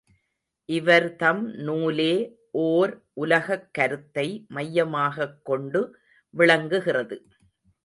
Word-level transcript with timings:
இவர்தம் 0.65 1.45
நூலே 1.47 2.37
ஓர் 2.51 3.01
உலகக் 3.13 3.73
கருத்தை 3.73 4.45
மையமாகக் 4.47 5.45
கொண்டு 5.45 5.97
விளங்குகிறது. 6.29 7.25